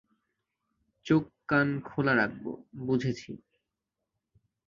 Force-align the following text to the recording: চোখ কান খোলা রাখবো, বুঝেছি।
চোখ 1.05 1.23
কান 1.47 1.67
খোলা 1.79 2.13
রাখবো, 2.15 2.51
বুঝেছি। 2.85 3.31